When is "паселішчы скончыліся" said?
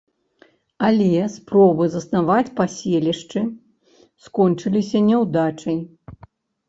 2.61-4.97